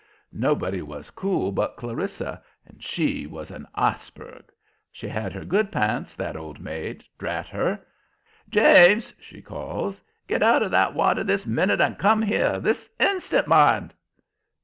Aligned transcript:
Nobody 0.33 0.81
was 0.81 1.11
cool 1.11 1.51
but 1.51 1.75
Clarissa, 1.77 2.41
and 2.65 2.83
she 2.83 3.27
was 3.27 3.51
an 3.51 3.67
iceberg. 3.75 4.45
She 4.91 5.07
had 5.07 5.31
her 5.31 5.45
good 5.45 5.71
p'ints, 5.71 6.15
that 6.15 6.35
old 6.35 6.59
maid 6.59 6.97
did, 7.01 7.07
drat 7.19 7.47
her! 7.49 7.79
"James," 8.49 9.13
she 9.19 9.43
calls, 9.43 10.01
"get 10.25 10.41
out 10.41 10.63
of 10.63 10.71
that 10.71 10.95
water 10.95 11.23
this 11.23 11.45
minute 11.45 11.79
and 11.81 11.99
come 11.99 12.23
here! 12.23 12.57
This 12.57 12.89
instant, 12.99 13.45
mind!" 13.47 13.93